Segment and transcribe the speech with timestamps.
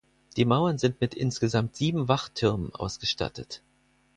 [0.35, 3.61] Die Mauern sind mit insgesamt sieben Wachtürmen ausgestattet.